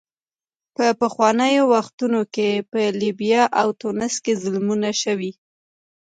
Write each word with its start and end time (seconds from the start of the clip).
په 0.75 0.85
پخوانیو 0.99 1.63
وختونو 1.73 2.21
کې 2.33 2.49
په 2.71 2.81
لیبیا 3.01 3.43
او 3.61 3.67
تونس 3.81 4.13
کې 4.23 4.33
ظلمونه 4.43 4.89
شوي. 5.01 5.31